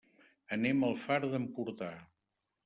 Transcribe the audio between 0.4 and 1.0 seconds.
Anem al